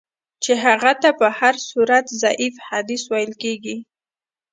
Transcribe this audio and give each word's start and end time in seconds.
چي 0.43 0.53
هغه 0.65 0.91
ته 1.01 1.09
په 1.19 1.27
هر 1.39 1.55
صورت 1.69 2.05
ضعیف 2.21 2.55
حدیث 2.69 3.03
ویل 3.11 3.33
کیږي. 3.43 3.77